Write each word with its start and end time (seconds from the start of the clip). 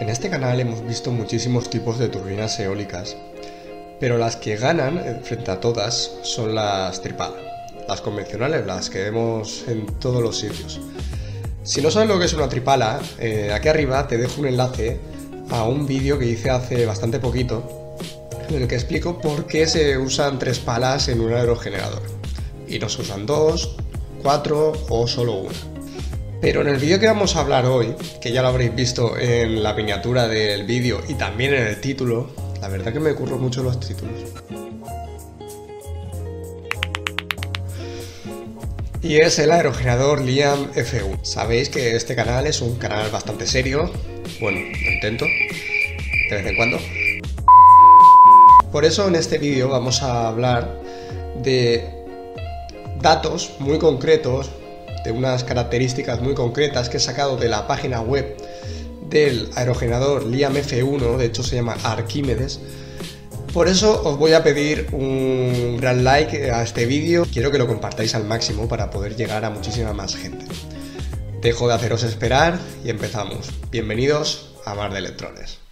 En 0.00 0.08
este 0.08 0.30
canal 0.30 0.60
hemos 0.60 0.86
visto 0.86 1.10
muchísimos 1.10 1.68
tipos 1.70 1.98
de 1.98 2.08
turbinas 2.08 2.60
eólicas, 2.60 3.16
pero 3.98 4.16
las 4.16 4.36
que 4.36 4.56
ganan 4.56 4.96
eh, 4.98 5.20
frente 5.24 5.50
a 5.50 5.58
todas 5.58 6.12
son 6.22 6.54
las 6.54 7.02
tripala, 7.02 7.34
las 7.88 8.00
convencionales, 8.00 8.64
las 8.64 8.90
que 8.90 9.02
vemos 9.02 9.64
en 9.66 9.86
todos 9.98 10.22
los 10.22 10.38
sitios. 10.38 10.80
Si 11.64 11.82
no 11.82 11.90
sabes 11.90 12.08
lo 12.08 12.16
que 12.16 12.26
es 12.26 12.32
una 12.32 12.48
tripala, 12.48 13.00
eh, 13.18 13.50
aquí 13.52 13.66
arriba 13.66 14.06
te 14.06 14.18
dejo 14.18 14.40
un 14.40 14.46
enlace 14.46 15.00
a 15.50 15.64
un 15.64 15.84
vídeo 15.84 16.16
que 16.16 16.26
hice 16.26 16.50
hace 16.50 16.86
bastante 16.86 17.18
poquito 17.18 17.96
en 18.48 18.62
el 18.62 18.68
que 18.68 18.76
explico 18.76 19.18
por 19.18 19.46
qué 19.46 19.66
se 19.66 19.98
usan 19.98 20.38
tres 20.38 20.60
palas 20.60 21.08
en 21.08 21.20
un 21.20 21.32
aerogenerador 21.32 22.02
y 22.68 22.78
no 22.78 22.88
se 22.88 23.02
usan 23.02 23.26
dos, 23.26 23.76
cuatro 24.22 24.72
o 24.88 25.08
solo 25.08 25.34
una. 25.38 25.77
Pero 26.40 26.60
en 26.60 26.68
el 26.68 26.76
vídeo 26.76 27.00
que 27.00 27.06
vamos 27.06 27.34
a 27.34 27.40
hablar 27.40 27.66
hoy, 27.66 27.94
que 28.20 28.30
ya 28.30 28.42
lo 28.42 28.48
habréis 28.48 28.72
visto 28.74 29.18
en 29.18 29.60
la 29.62 29.74
miniatura 29.74 30.28
del 30.28 30.64
vídeo 30.66 31.00
y 31.08 31.14
también 31.14 31.52
en 31.52 31.66
el 31.66 31.80
título, 31.80 32.30
la 32.60 32.68
verdad 32.68 32.92
que 32.92 33.00
me 33.00 33.12
curro 33.14 33.38
mucho 33.38 33.64
los 33.64 33.80
títulos. 33.80 34.14
Y 39.02 39.16
es 39.16 39.38
el 39.40 39.50
aerogenerador 39.50 40.20
Liam 40.20 40.72
F1. 40.72 41.24
Sabéis 41.24 41.70
que 41.70 41.96
este 41.96 42.14
canal 42.14 42.46
es 42.46 42.60
un 42.60 42.76
canal 42.76 43.10
bastante 43.10 43.46
serio. 43.46 43.90
Bueno, 44.40 44.58
lo 44.60 44.92
intento. 44.92 45.24
De 45.24 46.36
vez 46.36 46.46
en 46.46 46.56
cuando. 46.56 46.78
Por 48.70 48.84
eso 48.84 49.08
en 49.08 49.16
este 49.16 49.38
vídeo 49.38 49.68
vamos 49.68 50.02
a 50.02 50.28
hablar 50.28 50.80
de 51.42 51.84
datos 53.00 53.54
muy 53.58 53.78
concretos 53.78 54.50
de 55.08 55.12
unas 55.12 55.42
características 55.42 56.20
muy 56.20 56.34
concretas 56.34 56.90
que 56.90 56.98
he 56.98 57.00
sacado 57.00 57.38
de 57.38 57.48
la 57.48 57.66
página 57.66 58.02
web 58.02 58.36
del 59.08 59.48
aerogenerador 59.54 60.26
Liam 60.26 60.54
F1, 60.54 61.16
de 61.16 61.24
hecho 61.24 61.42
se 61.42 61.56
llama 61.56 61.78
Arquímedes. 61.82 62.60
Por 63.54 63.68
eso 63.68 64.02
os 64.04 64.18
voy 64.18 64.34
a 64.34 64.44
pedir 64.44 64.88
un 64.92 65.78
gran 65.80 66.04
like 66.04 66.50
a 66.50 66.62
este 66.62 66.84
vídeo, 66.84 67.26
quiero 67.32 67.50
que 67.50 67.56
lo 67.56 67.66
compartáis 67.66 68.14
al 68.14 68.24
máximo 68.24 68.68
para 68.68 68.90
poder 68.90 69.16
llegar 69.16 69.46
a 69.46 69.50
muchísima 69.50 69.94
más 69.94 70.14
gente. 70.14 70.44
Dejo 71.40 71.68
de 71.68 71.74
haceros 71.74 72.02
esperar 72.02 72.58
y 72.84 72.90
empezamos. 72.90 73.48
Bienvenidos 73.70 74.56
a 74.66 74.74
Mar 74.74 74.92
de 74.92 74.98
Electrones. 74.98 75.67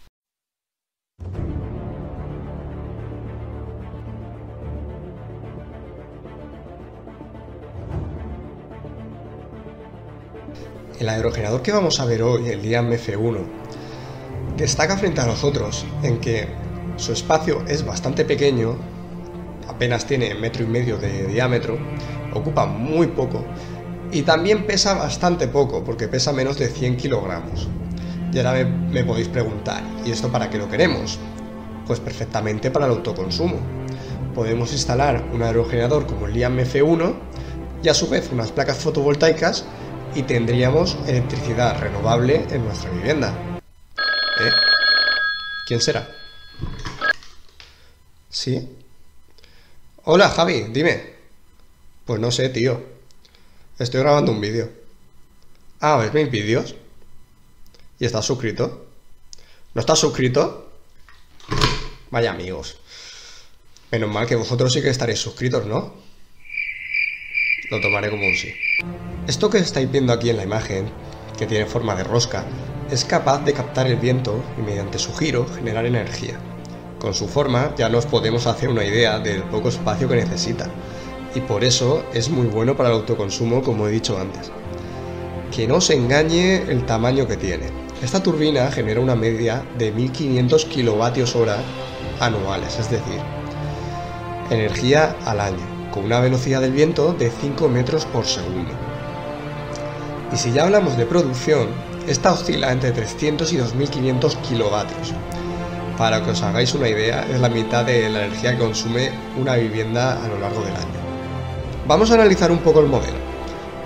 El 10.98 11.10
aerogenerador 11.10 11.60
que 11.60 11.72
vamos 11.72 12.00
a 12.00 12.06
ver 12.06 12.22
hoy, 12.22 12.48
el 12.48 12.62
Liam 12.62 12.90
F1, 12.90 13.44
destaca 14.56 14.96
frente 14.96 15.20
a 15.20 15.26
nosotros 15.26 15.84
en 16.02 16.18
que 16.18 16.48
su 16.96 17.12
espacio 17.12 17.62
es 17.68 17.84
bastante 17.84 18.24
pequeño, 18.24 18.76
apenas 19.68 20.06
tiene 20.06 20.34
metro 20.34 20.64
y 20.64 20.66
medio 20.66 20.96
de 20.96 21.26
diámetro, 21.26 21.76
ocupa 22.32 22.64
muy 22.64 23.08
poco 23.08 23.44
y 24.10 24.22
también 24.22 24.66
pesa 24.66 24.94
bastante 24.94 25.48
poco, 25.48 25.84
porque 25.84 26.08
pesa 26.08 26.32
menos 26.32 26.58
de 26.58 26.68
100 26.68 26.96
kilogramos. 26.96 27.68
Y 28.32 28.38
ahora 28.38 28.52
me, 28.52 28.64
me 28.64 29.04
podéis 29.04 29.28
preguntar, 29.28 29.82
¿y 30.02 30.12
esto 30.12 30.32
para 30.32 30.48
qué 30.48 30.56
lo 30.56 30.70
queremos? 30.70 31.18
Pues 31.86 32.00
perfectamente 32.00 32.70
para 32.70 32.86
el 32.86 32.92
autoconsumo. 32.92 33.56
Podemos 34.34 34.72
instalar 34.72 35.22
un 35.34 35.42
aerogenerador 35.42 36.06
como 36.06 36.26
el 36.26 36.32
Liam 36.32 36.56
F1 36.56 37.14
y 37.82 37.88
a 37.90 37.94
su 37.94 38.08
vez 38.08 38.30
unas 38.32 38.50
placas 38.50 38.78
fotovoltaicas 38.78 39.66
y 40.16 40.22
tendríamos 40.22 40.96
electricidad 41.06 41.78
renovable 41.78 42.46
en 42.50 42.64
nuestra 42.64 42.90
vivienda. 42.90 43.60
¿Eh? 44.40 44.50
¿Quién 45.66 45.80
será? 45.82 46.10
¿Sí? 48.30 48.66
Hola 50.04 50.30
Javi, 50.30 50.68
dime. 50.70 51.16
Pues 52.06 52.18
no 52.18 52.30
sé, 52.30 52.48
tío. 52.48 52.82
Estoy 53.78 54.00
grabando 54.00 54.32
un 54.32 54.40
vídeo. 54.40 54.70
Ah, 55.80 55.98
¿ves 55.98 56.14
mis 56.14 56.30
vídeos? 56.30 56.74
¿Y 57.98 58.06
estás 58.06 58.24
suscrito? 58.24 58.86
¿No 59.74 59.80
estás 59.80 59.98
suscrito? 59.98 60.72
Vaya 62.10 62.30
amigos. 62.30 62.78
Menos 63.90 64.10
mal 64.10 64.26
que 64.26 64.36
vosotros 64.36 64.72
sí 64.72 64.80
que 64.80 64.88
estaréis 64.88 65.18
suscritos, 65.18 65.66
¿no? 65.66 65.92
Lo 67.70 67.80
tomaré 67.80 68.10
como 68.10 68.26
un 68.26 68.34
sí. 68.34 68.54
Esto 69.26 69.50
que 69.50 69.58
estáis 69.58 69.90
viendo 69.90 70.12
aquí 70.12 70.30
en 70.30 70.36
la 70.36 70.44
imagen, 70.44 70.88
que 71.36 71.46
tiene 71.46 71.66
forma 71.66 71.96
de 71.96 72.04
rosca, 72.04 72.44
es 72.92 73.04
capaz 73.04 73.44
de 73.44 73.52
captar 73.52 73.88
el 73.88 73.96
viento 73.96 74.40
y 74.56 74.62
mediante 74.62 75.00
su 75.00 75.12
giro 75.12 75.46
generar 75.46 75.84
energía. 75.84 76.38
Con 77.00 77.12
su 77.12 77.26
forma 77.26 77.74
ya 77.76 77.88
nos 77.88 78.06
podemos 78.06 78.46
hacer 78.46 78.68
una 78.68 78.84
idea 78.84 79.18
del 79.18 79.42
poco 79.44 79.68
espacio 79.68 80.08
que 80.08 80.14
necesita, 80.14 80.70
y 81.34 81.40
por 81.40 81.64
eso 81.64 82.04
es 82.14 82.30
muy 82.30 82.46
bueno 82.46 82.76
para 82.76 82.90
el 82.90 82.96
autoconsumo 82.96 83.62
como 83.62 83.88
he 83.88 83.90
dicho 83.90 84.16
antes. 84.16 84.52
Que 85.50 85.66
no 85.66 85.80
se 85.80 85.94
engañe 85.94 86.62
el 86.70 86.86
tamaño 86.86 87.26
que 87.26 87.36
tiene. 87.36 87.66
Esta 88.00 88.22
turbina 88.22 88.70
genera 88.70 89.00
una 89.00 89.16
media 89.16 89.64
de 89.76 89.90
1500 89.90 90.66
kilovatios 90.66 91.34
hora 91.34 91.58
anuales, 92.20 92.78
es 92.78 92.90
decir, 92.90 93.20
energía 94.50 95.16
al 95.24 95.40
año, 95.40 95.75
con 95.96 96.04
una 96.04 96.20
velocidad 96.20 96.60
del 96.60 96.72
viento 96.72 97.14
de 97.14 97.30
5 97.30 97.70
metros 97.70 98.04
por 98.04 98.26
segundo. 98.26 98.70
Y 100.30 100.36
si 100.36 100.52
ya 100.52 100.64
hablamos 100.64 100.98
de 100.98 101.06
producción, 101.06 101.68
esta 102.06 102.32
oscila 102.32 102.70
entre 102.70 102.92
300 102.92 103.50
y 103.54 103.56
2500 103.56 104.36
kilovatios. 104.36 105.14
Para 105.96 106.22
que 106.22 106.32
os 106.32 106.42
hagáis 106.42 106.74
una 106.74 106.90
idea, 106.90 107.26
es 107.32 107.40
la 107.40 107.48
mitad 107.48 107.86
de 107.86 108.10
la 108.10 108.26
energía 108.26 108.52
que 108.52 108.58
consume 108.58 109.10
una 109.38 109.54
vivienda 109.54 110.22
a 110.22 110.28
lo 110.28 110.38
largo 110.38 110.60
del 110.60 110.76
año. 110.76 111.00
Vamos 111.88 112.10
a 112.10 112.14
analizar 112.14 112.52
un 112.52 112.58
poco 112.58 112.80
el 112.80 112.88
modelo. 112.88 113.16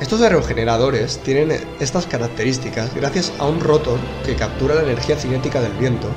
Estos 0.00 0.20
aerogeneradores 0.20 1.18
tienen 1.18 1.64
estas 1.78 2.06
características 2.06 2.92
gracias 2.92 3.32
a 3.38 3.46
un 3.46 3.60
rotor 3.60 4.00
que 4.26 4.34
captura 4.34 4.74
la 4.74 4.82
energía 4.82 5.14
cinética 5.14 5.60
del 5.60 5.74
viento 5.74 6.08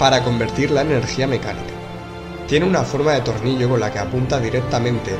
para 0.00 0.24
convertirla 0.24 0.80
en 0.80 0.90
energía 0.90 1.28
mecánica. 1.28 1.77
Tiene 2.48 2.64
una 2.64 2.82
forma 2.82 3.12
de 3.12 3.20
tornillo 3.20 3.68
con 3.68 3.78
la 3.78 3.92
que 3.92 3.98
apunta 3.98 4.40
directamente 4.40 5.12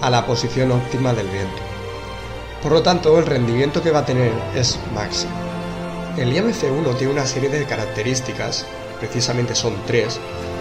a 0.00 0.08
la 0.10 0.24
posición 0.24 0.70
óptima 0.70 1.12
del 1.12 1.26
viento. 1.26 1.60
Por 2.62 2.70
lo 2.70 2.82
tanto, 2.82 3.18
el 3.18 3.26
rendimiento 3.26 3.82
que 3.82 3.90
va 3.90 4.00
a 4.00 4.06
tener 4.06 4.30
es 4.54 4.78
máximo. 4.94 5.32
El 6.16 6.32
IMC1 6.32 6.96
tiene 6.98 7.12
una 7.12 7.26
serie 7.26 7.48
de 7.48 7.64
características, 7.64 8.64
precisamente 9.00 9.56
son 9.56 9.74
tres, 9.88 10.20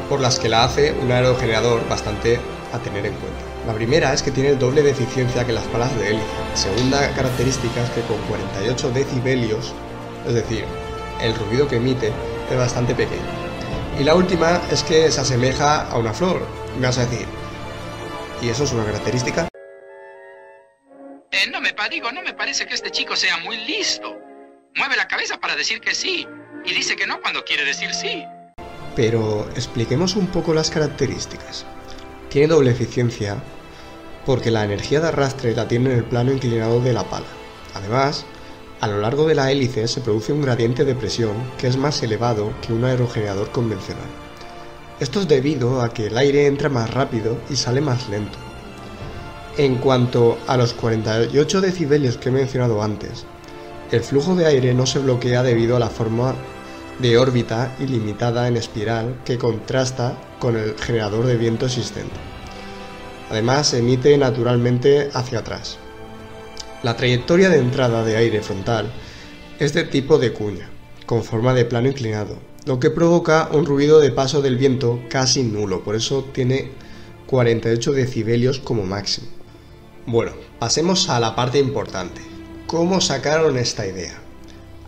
por 0.09 0.19
las 0.19 0.39
que 0.39 0.49
la 0.49 0.63
hace 0.63 0.91
un 1.03 1.11
aerogenerador 1.11 1.87
bastante 1.87 2.39
a 2.73 2.79
tener 2.79 3.05
en 3.05 3.13
cuenta. 3.13 3.39
La 3.67 3.73
primera 3.73 4.11
es 4.11 4.23
que 4.23 4.31
tiene 4.31 4.49
el 4.49 4.59
doble 4.59 4.81
de 4.81 4.89
eficiencia 4.89 5.45
que 5.45 5.53
las 5.53 5.65
palas 5.65 5.95
de 5.99 6.09
hélice. 6.09 6.25
La 6.49 6.57
segunda 6.57 7.13
característica 7.13 7.83
es 7.83 7.89
que 7.91 8.01
con 8.01 8.17
48 8.27 8.89
decibelios, 8.89 9.71
es 10.27 10.33
decir, 10.33 10.65
el 11.21 11.35
ruido 11.35 11.67
que 11.67 11.75
emite 11.75 12.11
es 12.51 12.57
bastante 12.57 12.95
pequeño. 12.95 13.34
Y 13.97 14.03
la 14.03 14.13
última 14.13 14.61
es 14.69 14.83
que 14.83 15.09
se 15.09 15.21
asemeja 15.21 15.89
a 15.89 15.97
una 15.97 16.13
flor. 16.13 16.45
Me 16.77 16.87
vas 16.87 16.97
a 16.97 17.05
decir, 17.05 17.25
¿y 18.41 18.49
eso 18.49 18.65
es 18.65 18.73
una 18.73 18.83
característica? 18.83 19.47
Eh, 21.31 21.49
no 21.49 21.61
me 21.61 21.73
digo, 21.89 22.11
no 22.11 22.21
me 22.21 22.33
parece 22.33 22.65
que 22.65 22.73
este 22.73 22.91
chico 22.91 23.15
sea 23.15 23.37
muy 23.37 23.57
listo. 23.57 24.17
Mueve 24.75 24.97
la 24.97 25.07
cabeza 25.07 25.37
para 25.39 25.55
decir 25.55 25.79
que 25.79 25.95
sí 25.95 26.27
y 26.65 26.73
dice 26.73 26.97
que 26.97 27.07
no 27.07 27.21
cuando 27.21 27.45
quiere 27.45 27.63
decir 27.63 27.93
sí. 27.93 28.25
Pero 28.97 29.47
expliquemos 29.55 30.17
un 30.17 30.27
poco 30.27 30.53
las 30.53 30.69
características. 30.69 31.65
Tiene 32.29 32.47
doble 32.47 32.71
eficiencia 32.71 33.37
porque 34.25 34.51
la 34.51 34.65
energía 34.65 34.99
de 34.99 35.07
arrastre 35.07 35.55
la 35.55 35.67
tiene 35.69 35.91
en 35.91 35.99
el 35.99 36.03
plano 36.03 36.33
inclinado 36.33 36.81
de 36.81 36.91
la 36.91 37.03
pala. 37.05 37.27
Además, 37.75 38.25
a 38.85 38.87
lo 38.87 39.01
largo 39.01 39.25
de 39.25 39.33
la 39.33 39.51
hélice 39.51 39.87
se 39.87 39.99
produce 39.99 40.31
un 40.31 40.43
gradiente 40.43 40.85
de 40.85 40.93
presión 40.93 41.33
que 41.57 41.65
es 41.65 41.75
más 41.75 42.03
elevado 42.03 42.53
que 42.61 42.71
un 42.71 42.85
aerogenerador 42.85 43.49
convencional. 43.49 44.05
Esto 44.99 45.21
es 45.21 45.27
debido 45.27 45.81
a 45.81 45.91
que 45.91 46.05
el 46.05 46.15
aire 46.15 46.45
entra 46.45 46.69
más 46.69 46.93
rápido 46.93 47.35
y 47.49 47.55
sale 47.55 47.81
más 47.81 48.07
lento. 48.09 48.37
En 49.57 49.77
cuanto 49.77 50.37
a 50.45 50.55
los 50.55 50.73
48 50.73 51.61
decibelios 51.61 52.17
que 52.17 52.29
he 52.29 52.31
mencionado 52.31 52.83
antes, 52.83 53.25
el 53.91 54.01
flujo 54.01 54.35
de 54.35 54.45
aire 54.45 54.75
no 54.75 54.85
se 54.85 54.99
bloquea 54.99 55.41
debido 55.41 55.75
a 55.75 55.79
la 55.79 55.89
forma 55.89 56.35
de 56.99 57.17
órbita 57.17 57.75
ilimitada 57.79 58.47
en 58.47 58.55
espiral 58.55 59.19
que 59.25 59.39
contrasta 59.39 60.15
con 60.37 60.57
el 60.57 60.75
generador 60.77 61.25
de 61.25 61.37
viento 61.37 61.65
existente. 61.65 62.13
Además, 63.31 63.73
emite 63.73 64.15
naturalmente 64.15 65.09
hacia 65.11 65.39
atrás. 65.39 65.79
La 66.85 66.95
trayectoria 66.95 67.49
de 67.49 67.57
entrada 67.57 68.03
de 68.03 68.15
aire 68.15 68.43
frontal 68.43 68.91
es 69.57 69.73
de 69.73 69.85
tipo 69.85 70.19
de 70.19 70.33
cuña, 70.33 70.69
con 71.07 71.23
forma 71.23 71.55
de 71.55 71.65
plano 71.65 71.87
inclinado, 71.87 72.37
lo 72.65 72.79
que 72.79 72.91
provoca 72.91 73.49
un 73.51 73.65
ruido 73.65 73.99
de 73.99 74.11
paso 74.11 74.43
del 74.43 74.55
viento 74.55 75.01
casi 75.09 75.41
nulo, 75.41 75.83
por 75.83 75.95
eso 75.95 76.25
tiene 76.31 76.69
48 77.25 77.91
decibelios 77.91 78.59
como 78.59 78.83
máximo. 78.83 79.25
Bueno, 80.05 80.33
pasemos 80.59 81.09
a 81.09 81.19
la 81.19 81.35
parte 81.35 81.57
importante. 81.57 82.21
¿Cómo 82.67 83.01
sacaron 83.01 83.57
esta 83.57 83.87
idea? 83.87 84.21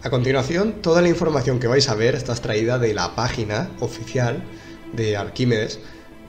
A 0.03 0.11
continuación, 0.11 0.83
toda 0.83 1.01
la 1.01 1.09
información 1.09 1.59
que 1.59 1.65
vais 1.65 1.89
a 1.89 1.95
ver 1.95 2.13
está 2.13 2.33
extraída 2.33 2.77
de 2.77 2.93
la 2.93 3.15
página 3.15 3.71
oficial 3.79 4.43
de 4.93 5.17
Arquímedes, 5.17 5.79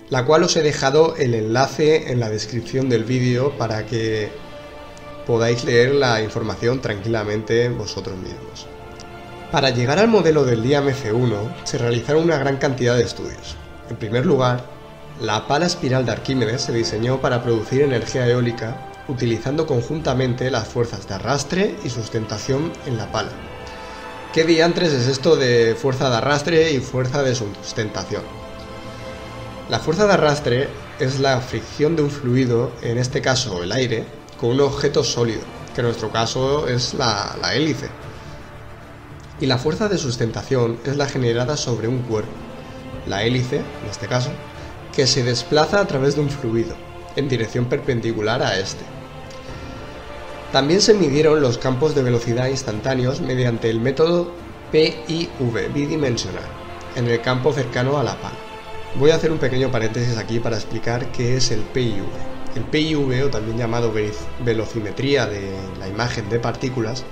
la 0.08 0.24
cual 0.24 0.44
os 0.44 0.56
he 0.56 0.62
dejado 0.62 1.14
el 1.16 1.34
enlace 1.34 2.10
en 2.10 2.20
la 2.20 2.30
descripción 2.30 2.88
del 2.88 3.04
vídeo 3.04 3.58
para 3.58 3.84
que 3.84 4.30
podáis 5.28 5.62
leer 5.62 5.94
la 5.94 6.22
información 6.22 6.80
tranquilamente 6.80 7.68
vosotros 7.68 8.16
mismos. 8.16 8.66
Para 9.52 9.68
llegar 9.68 9.98
al 9.98 10.08
modelo 10.08 10.46
del 10.46 10.64
DIAMF1 10.64 11.64
se 11.64 11.76
realizaron 11.76 12.24
una 12.24 12.38
gran 12.38 12.56
cantidad 12.56 12.96
de 12.96 13.02
estudios. 13.02 13.54
En 13.90 13.96
primer 13.96 14.24
lugar, 14.24 14.64
la 15.20 15.46
pala 15.46 15.66
espiral 15.66 16.06
de 16.06 16.12
Arquímedes 16.12 16.62
se 16.62 16.72
diseñó 16.72 17.20
para 17.20 17.42
producir 17.42 17.82
energía 17.82 18.26
eólica 18.26 18.88
utilizando 19.06 19.66
conjuntamente 19.66 20.50
las 20.50 20.66
fuerzas 20.66 21.06
de 21.06 21.16
arrastre 21.16 21.76
y 21.84 21.90
sustentación 21.90 22.72
en 22.86 22.96
la 22.96 23.12
pala. 23.12 23.32
¿Qué 24.32 24.44
diantres 24.44 24.94
es 24.94 25.08
esto 25.08 25.36
de 25.36 25.74
fuerza 25.74 26.08
de 26.08 26.16
arrastre 26.16 26.72
y 26.72 26.78
fuerza 26.80 27.22
de 27.22 27.34
sustentación? 27.34 28.22
La 29.68 29.78
fuerza 29.78 30.06
de 30.06 30.14
arrastre 30.14 30.68
es 30.98 31.20
la 31.20 31.38
fricción 31.42 31.96
de 31.96 32.02
un 32.02 32.10
fluido, 32.10 32.72
en 32.80 32.96
este 32.96 33.20
caso 33.20 33.62
el 33.62 33.72
aire, 33.72 34.06
con 34.38 34.50
un 34.50 34.60
objeto 34.60 35.02
sólido, 35.02 35.40
que 35.74 35.80
en 35.80 35.86
nuestro 35.86 36.10
caso 36.10 36.68
es 36.68 36.94
la, 36.94 37.36
hélice. 37.52 37.88
Y 39.40 39.46
la 39.46 39.58
fuerza 39.58 39.88
de 39.88 39.98
sustentación 39.98 40.78
es 40.84 40.96
la 40.96 41.06
generada 41.06 41.56
sobre 41.56 41.88
un 41.88 41.98
cuerpo, 41.98 42.30
la 43.06 43.24
hélice, 43.24 43.56
en 43.56 43.90
este 43.90 44.06
caso, 44.06 44.30
que 44.94 45.06
se 45.06 45.22
desplaza 45.22 45.80
a 45.80 45.86
través 45.86 46.14
de 46.14 46.22
un 46.22 46.30
fluido, 46.30 46.74
en 47.16 47.28
dirección 47.28 47.66
perpendicular 47.66 48.42
a 48.42 48.58
este. 48.58 48.84
También 50.52 50.80
se 50.80 50.94
midieron 50.94 51.40
los 51.40 51.58
campos 51.58 51.94
de 51.94 52.02
velocidad 52.02 52.48
instantáneos 52.48 53.20
mediante 53.20 53.68
el 53.70 53.80
método 53.80 54.32
PIV 54.72 55.72
bidimensional, 55.74 56.44
en 56.96 57.06
el 57.06 57.20
campo 57.20 57.52
cercano 57.52 57.98
a 57.98 58.04
la 58.04 58.16
pala. 58.20 58.36
Voy 58.94 59.10
a 59.10 59.16
hacer 59.16 59.30
un 59.30 59.38
pequeño 59.38 59.70
paréntesis 59.70 60.16
aquí 60.16 60.40
para 60.40 60.56
explicar 60.56 61.12
qué 61.12 61.36
es 61.36 61.50
el 61.50 61.60
PIV. 61.60 62.37
El 62.54 62.64
PIV, 62.64 63.26
o 63.26 63.30
también 63.30 63.58
llamado 63.58 63.92
velocimetría 64.40 65.26
de 65.26 65.52
la 65.78 65.88
imagen 65.88 66.28
de 66.28 66.40
partículas, 66.40 67.04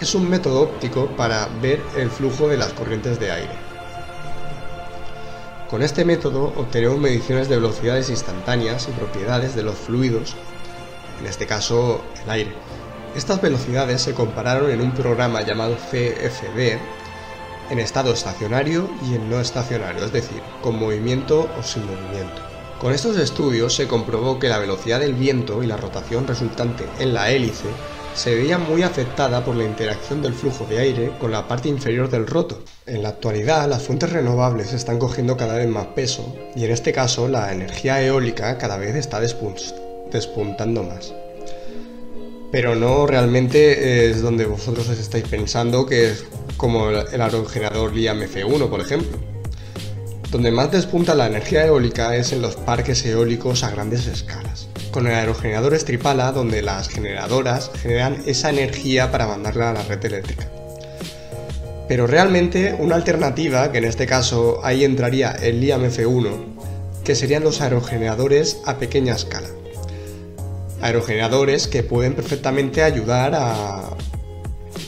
es 0.00 0.14
un 0.14 0.28
método 0.28 0.62
óptico 0.62 1.08
para 1.16 1.48
ver 1.60 1.82
el 1.96 2.10
flujo 2.10 2.48
de 2.48 2.56
las 2.56 2.72
corrientes 2.72 3.18
de 3.20 3.30
aire. 3.30 3.70
Con 5.68 5.82
este 5.82 6.04
método 6.04 6.52
obtenemos 6.56 6.98
mediciones 6.98 7.48
de 7.48 7.56
velocidades 7.56 8.10
instantáneas 8.10 8.88
y 8.88 8.92
propiedades 8.92 9.54
de 9.54 9.62
los 9.62 9.76
fluidos, 9.76 10.34
en 11.20 11.26
este 11.26 11.46
caso 11.46 12.02
el 12.24 12.30
aire. 12.30 12.52
Estas 13.14 13.40
velocidades 13.40 14.02
se 14.02 14.14
compararon 14.14 14.70
en 14.70 14.80
un 14.80 14.92
programa 14.92 15.42
llamado 15.42 15.76
CFD 15.76 16.78
en 17.70 17.78
estado 17.78 18.12
estacionario 18.12 18.90
y 19.08 19.14
en 19.14 19.30
no 19.30 19.40
estacionario, 19.40 20.04
es 20.04 20.12
decir, 20.12 20.42
con 20.62 20.78
movimiento 20.78 21.48
o 21.58 21.62
sin 21.62 21.86
movimiento. 21.86 22.49
Con 22.80 22.94
estos 22.94 23.18
estudios 23.18 23.74
se 23.74 23.86
comprobó 23.86 24.38
que 24.38 24.48
la 24.48 24.58
velocidad 24.58 25.00
del 25.00 25.12
viento 25.12 25.62
y 25.62 25.66
la 25.66 25.76
rotación 25.76 26.26
resultante 26.26 26.84
en 26.98 27.12
la 27.12 27.30
hélice 27.30 27.66
se 28.14 28.34
veía 28.34 28.56
muy 28.56 28.82
afectada 28.82 29.44
por 29.44 29.54
la 29.54 29.64
interacción 29.64 30.22
del 30.22 30.32
flujo 30.32 30.64
de 30.64 30.78
aire 30.78 31.12
con 31.20 31.30
la 31.30 31.46
parte 31.46 31.68
inferior 31.68 32.08
del 32.08 32.26
rotor. 32.26 32.62
En 32.86 33.02
la 33.02 33.10
actualidad 33.10 33.68
las 33.68 33.82
fuentes 33.82 34.10
renovables 34.10 34.72
están 34.72 34.98
cogiendo 34.98 35.36
cada 35.36 35.56
vez 35.56 35.68
más 35.68 35.88
peso 35.88 36.34
y 36.56 36.64
en 36.64 36.70
este 36.70 36.94
caso 36.94 37.28
la 37.28 37.52
energía 37.52 38.02
eólica 38.02 38.56
cada 38.56 38.78
vez 38.78 38.96
está 38.96 39.20
despuntando 39.20 40.82
más. 40.82 41.12
Pero 42.50 42.76
no 42.76 43.06
realmente 43.06 44.08
es 44.08 44.22
donde 44.22 44.46
vosotros 44.46 44.88
estáis 44.88 45.28
pensando 45.28 45.84
que 45.84 46.12
es 46.12 46.24
como 46.56 46.88
el 46.88 47.20
aerogenerador 47.20 47.94
LIAM 47.94 48.22
F1 48.22 48.70
por 48.70 48.80
ejemplo. 48.80 49.18
Donde 50.30 50.52
más 50.52 50.70
despunta 50.70 51.16
la 51.16 51.26
energía 51.26 51.66
eólica 51.66 52.14
es 52.14 52.32
en 52.32 52.40
los 52.40 52.54
parques 52.54 53.04
eólicos 53.04 53.64
a 53.64 53.70
grandes 53.70 54.06
escalas, 54.06 54.68
con 54.92 55.08
el 55.08 55.14
aerogenerador 55.14 55.76
Stripala 55.76 56.30
donde 56.30 56.62
las 56.62 56.88
generadoras 56.88 57.72
generan 57.82 58.22
esa 58.26 58.50
energía 58.50 59.10
para 59.10 59.26
mandarla 59.26 59.70
a 59.70 59.72
la 59.72 59.82
red 59.82 60.04
eléctrica. 60.04 60.48
Pero 61.88 62.06
realmente 62.06 62.76
una 62.78 62.94
alternativa, 62.94 63.72
que 63.72 63.78
en 63.78 63.84
este 63.84 64.06
caso 64.06 64.60
ahí 64.62 64.84
entraría 64.84 65.32
el 65.32 65.60
LIAM 65.60 65.82
F1, 65.86 66.30
que 67.02 67.16
serían 67.16 67.42
los 67.42 67.60
aerogeneradores 67.60 68.58
a 68.66 68.78
pequeña 68.78 69.16
escala. 69.16 69.48
Aerogeneradores 70.80 71.66
que 71.66 71.82
pueden 71.82 72.14
perfectamente 72.14 72.84
ayudar 72.84 73.34
a, 73.34 73.96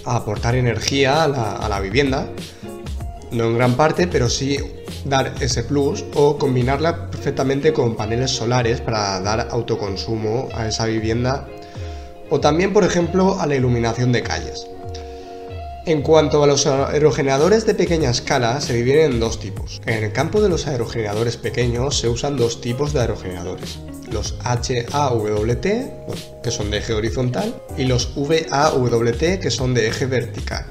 aportar 0.04 0.54
energía 0.54 1.24
a 1.24 1.68
la 1.68 1.80
vivienda, 1.80 2.28
no 3.32 3.44
en 3.44 3.56
gran 3.56 3.74
parte, 3.74 4.06
pero 4.06 4.28
sí 4.28 4.58
dar 5.04 5.34
ese 5.40 5.64
plus 5.64 6.04
o 6.14 6.38
combinarla 6.38 7.10
perfectamente 7.10 7.72
con 7.72 7.96
paneles 7.96 8.31
solares 8.31 8.81
para 8.81 9.20
dar 9.20 9.49
autoconsumo 9.50 10.49
a 10.54 10.69
esa 10.69 10.87
vivienda 10.87 11.46
o 12.31 12.40
también 12.40 12.72
por 12.72 12.84
ejemplo 12.84 13.40
a 13.40 13.46
la 13.46 13.56
iluminación 13.56 14.12
de 14.12 14.22
calles. 14.22 14.66
En 15.84 16.02
cuanto 16.02 16.44
a 16.44 16.46
los 16.46 16.66
aerogeneradores 16.69 17.66
de 17.66 17.75
pequeña 17.75 18.10
escala, 18.10 18.60
se 18.60 18.72
dividen 18.72 19.14
en 19.14 19.20
dos 19.20 19.40
tipos. 19.40 19.82
En 19.84 20.04
el 20.04 20.12
campo 20.12 20.40
de 20.40 20.49
los 20.49 20.69
aerogeneradores 20.69 21.37
pequeños 21.37 21.98
se 21.98 22.08
usan 22.08 22.37
dos 22.37 22.60
tipos 22.60 22.93
de 22.93 23.00
aerogeneradores. 23.00 23.81
Los 24.08 24.37
HAWT, 24.44 25.66
que 26.43 26.50
son 26.50 26.70
de 26.70 26.78
eje 26.78 26.93
horizontal, 26.93 27.60
y 27.76 27.84
los 27.84 28.14
VAWT, 28.14 29.40
que 29.40 29.50
son 29.50 29.75
de 29.75 29.88
eje 29.88 30.06
vertical. 30.06 30.66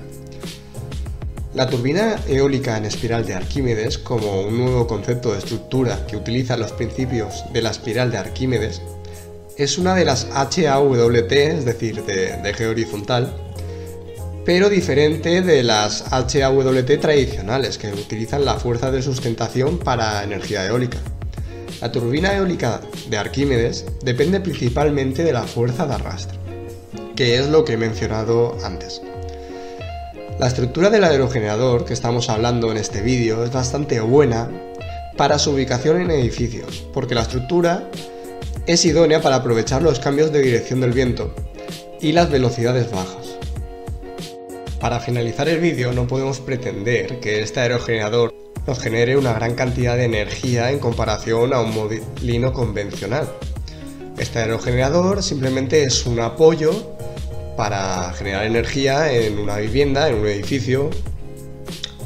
La 1.62 1.69
turbina 1.69 2.19
eólica 2.28 2.75
en 2.75 2.86
espiral 2.86 3.24
de 3.24 3.36
Arquímedes, 3.36 4.00
como 4.00 4.42
un 4.42 4.58
nuevo 4.58 4.88
concepto 4.88 5.31
de 5.31 5.38
estructura 5.38 6.08
que 6.08 6.18
utiliza 6.18 6.58
los 6.58 6.72
principios 6.72 7.44
de 7.54 7.62
la 7.62 7.69
espiral 7.69 8.10
de 8.10 8.18
Arquímedes, 8.18 8.81
es 9.58 9.78
una 9.78 9.94
de 9.94 10.04
las 10.04 10.28
HAWT, 10.34 11.31
es 11.31 11.63
decir, 11.63 12.04
de, 12.04 12.30
eje 12.50 12.66
horizontal, 12.66 13.31
pero 14.44 14.72
diferente 14.72 15.44
de 15.44 15.62
las 15.62 16.12
HAWT 16.12 17.00
tradicionales, 17.00 17.78
que 17.78 17.94
utilizan 17.94 18.44
la 18.44 18.56
fuerza 18.56 18.90
de 18.90 19.04
sustentación 19.04 19.78
para 19.78 20.24
energía 20.24 20.66
eólica. 20.66 20.98
La 21.80 21.92
turbina 21.92 22.36
eólica 22.36 22.81
de 23.08 23.18
Arquímedes 23.19 23.86
depende 24.04 24.40
principalmente 24.40 25.24
de 25.24 25.34
la 25.34 25.44
fuerza 25.44 25.86
de 25.86 25.94
arrastre, 25.94 26.40
que 27.16 27.38
es 27.38 27.50
lo 27.50 27.63
que 27.63 27.74
he 27.74 27.78
mencionado 27.78 28.58
antes. 28.66 29.04
La 30.41 30.47
estructura 30.47 30.89
del 30.89 31.03
aerogenerador 31.03 31.85
que 31.85 31.93
estamos 31.93 32.27
hablando 32.27 32.71
en 32.71 32.77
este 32.77 33.03
vídeo 33.03 33.43
es 33.43 33.51
bastante 33.51 33.99
buena 33.99 34.50
para 35.15 35.38
su 35.38 35.51
ubicación 35.51 36.01
en 36.01 36.10
edificios, 36.10 36.83
porque 36.95 37.13
la 37.13 37.21
estructura 37.21 37.88
es 38.65 38.83
idónea 38.83 39.21
para 39.21 39.36
aprovechar 39.36 39.83
los 39.83 40.00
cambios 40.00 40.31
de 40.31 40.41
dirección 40.41 40.81
del 40.81 40.93
viento 40.93 41.36
y 42.01 42.13
las 42.13 42.31
velocidades 42.31 42.89
bajas. 42.91 43.38
Para 44.79 45.00
finalizar 45.00 45.48
el 45.48 45.60
vídeo 45.60 45.93
no 45.93 46.07
podemos 46.07 46.39
pretender 46.39 47.19
que 47.19 47.43
este 47.43 47.60
aerogenerador 47.60 48.33
nos 48.65 48.79
genere 48.79 49.17
una 49.17 49.33
gran 49.33 49.53
cantidad 49.53 49.95
de 49.95 50.05
energía 50.05 50.71
en 50.71 50.79
comparación 50.79 51.53
a 51.53 51.62
un 51.62 51.71
molino 51.71 52.51
convencional. 52.51 53.31
Este 54.17 54.39
aerogenerador 54.39 55.21
simplemente 55.21 55.83
es 55.83 56.07
un 56.07 56.19
apoyo 56.19 56.90
para 57.62 58.12
generar 58.13 58.44
energía 58.46 59.13
en 59.13 59.38
una 59.38 59.58
vivienda, 59.58 60.10
en 60.10 60.15
un 60.15 60.25
edificio, 60.25 60.89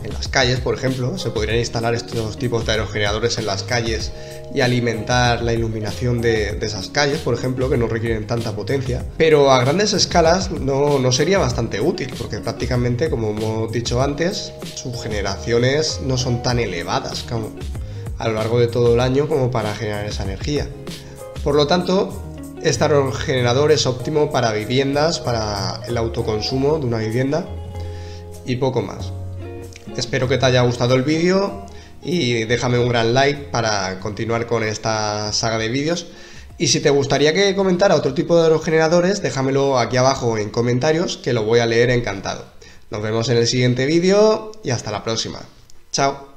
en 0.04 0.12
las 0.12 0.28
calles, 0.28 0.60
por 0.60 0.76
ejemplo. 0.76 1.18
Se 1.18 1.30
podrían 1.30 1.60
instalar 1.60 1.96
estos 1.96 2.38
tipos 2.38 2.66
de 2.66 2.74
aerogeneradores 2.74 3.38
en 3.38 3.46
las 3.46 3.64
calles 3.64 4.12
y 4.54 4.60
alimentar 4.60 5.44
la 5.44 5.54
iluminación 5.54 6.20
de, 6.22 6.60
esas 6.62 6.90
calles, 6.90 7.20
por 7.20 7.36
ejemplo, 7.36 7.70
que 7.70 7.78
no 7.78 7.88
requieren 7.88 8.28
tanta 8.28 8.54
potencia. 8.54 9.06
Pero 9.16 9.50
a 9.50 9.62
grandes 9.62 9.94
escalas 9.94 10.52
no, 10.52 11.00
no 11.00 11.14
sería 11.14 11.38
bastante 11.38 11.80
útil, 11.80 12.14
porque 12.18 12.40
prácticamente, 12.40 13.10
como 13.10 13.30
hemos 13.30 13.72
dicho 13.72 14.02
antes, 14.02 14.52
sus 14.76 15.02
generaciones 15.02 16.02
no 16.04 16.18
son 16.18 16.44
tan 16.44 16.60
elevadas 16.60 17.24
como 17.24 17.52
a 18.18 18.28
lo 18.28 18.34
largo 18.34 18.60
de 18.60 18.68
todo 18.68 18.96
el 18.96 19.00
año 19.00 19.30
como 19.30 19.52
para 19.52 19.74
generar 19.74 20.06
esa 20.06 20.24
energía. 20.24 20.68
Por 21.46 21.56
lo 21.56 21.66
tanto, 21.66 22.25
este 22.66 22.84
aerogenerador 22.84 23.72
es 23.72 23.86
óptimo 23.86 24.32
para 24.32 24.52
viviendas, 24.52 25.20
para 25.20 25.82
el 25.88 25.98
autoconsumo 25.98 26.80
de 26.80 26.88
una 26.88 26.98
vivienda 26.98 27.48
y 28.44 28.56
poco 28.56 28.82
más. 28.82 29.12
Espero 29.96 30.28
que 30.28 30.40
te 30.40 30.48
haya 30.48 30.64
gustado 30.64 30.96
el 30.96 31.04
vídeo 31.04 31.68
y 32.02 32.46
déjame 32.46 32.80
un 32.80 32.90
gran 32.90 33.14
like 33.14 33.50
para 33.52 34.00
continuar 34.00 34.48
con 34.48 34.64
esta 34.64 35.32
saga 35.32 35.60
de 35.60 35.70
vídeos. 35.70 36.08
Y 36.58 36.70
si 36.70 36.80
te 36.80 36.90
gustaría 36.90 37.36
que 37.36 37.56
comentara 37.56 37.94
otro 37.94 38.16
tipo 38.16 38.36
de 38.36 38.46
aerogeneradores, 38.46 39.22
déjamelo 39.22 39.78
aquí 39.78 39.98
abajo 39.98 40.40
en 40.40 40.50
comentarios 40.50 41.18
que 41.18 41.34
lo 41.34 41.44
voy 41.44 41.60
a 41.60 41.68
leer 41.68 41.92
encantado. 41.92 42.46
Nos 42.90 43.04
vemos 43.04 43.30
en 43.30 43.38
el 43.38 43.46
siguiente 43.46 43.86
vídeo 43.86 44.54
y 44.64 44.72
hasta 44.72 44.90
la 44.90 45.04
próxima. 45.04 45.40
Chao. 45.92 46.35